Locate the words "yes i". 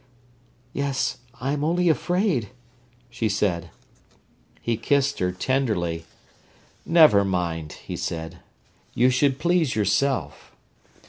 0.73-1.51